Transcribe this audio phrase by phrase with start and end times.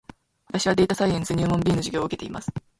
[0.49, 2.51] 私はデータサイエンス入門 B の授業を受けています